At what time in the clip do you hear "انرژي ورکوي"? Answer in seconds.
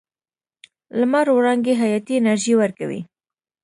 2.17-3.01